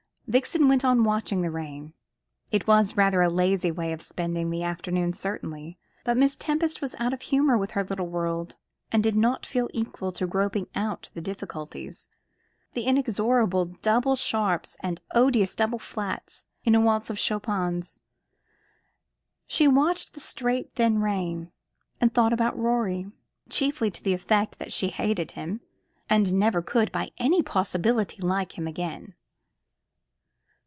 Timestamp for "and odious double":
14.79-15.79